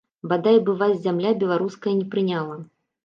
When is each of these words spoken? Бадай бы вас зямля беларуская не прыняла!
Бадай 0.29 0.57
бы 0.69 0.73
вас 0.79 0.95
зямля 1.03 1.33
беларуская 1.43 1.93
не 2.01 2.07
прыняла! 2.17 2.57